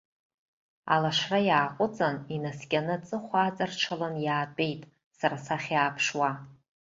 Ала 0.93 1.11
ашра 1.15 1.39
иааҟәыҵын, 1.47 2.15
инаскьаны 2.35 2.93
аҵыхәа 2.97 3.39
аҵарҽыланы 3.43 4.21
иаатәеит, 4.25 4.81
сара 5.19 5.37
сахь 5.45 5.69
иааԥшуа. 5.73 6.31